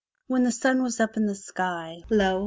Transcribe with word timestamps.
'* 0.15 0.27
When 0.29 0.41
the 0.41 0.51
sun 0.51 0.81
was 0.81 0.97
well 0.97 1.03
up 1.11 1.15
in 1.17 1.27
the 1.27 1.35
sky, 1.35 2.01
lo! 2.09 2.39